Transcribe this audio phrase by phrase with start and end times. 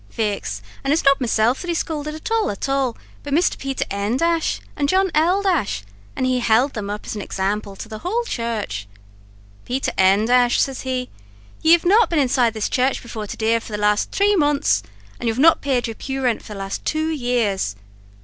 [0.09, 3.85] "Faix, and it's not meself that he scoulded at all, at all, but Misther Peter
[3.91, 4.17] N
[4.75, 8.87] and John L, an' he held them up as an example to the whole church.
[9.63, 11.09] 'Peter N' says he,
[11.61, 14.81] 'you have not been inside this church before to day for the last three months,
[15.19, 17.75] and you have not paid your pew rent for the last two years.